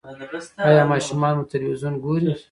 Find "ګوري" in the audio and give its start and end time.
2.03-2.29